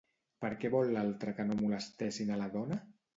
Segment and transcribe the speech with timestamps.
[0.43, 2.79] Per què vol l'altre que no molestessin a la dona?